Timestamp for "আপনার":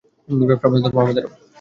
0.67-0.81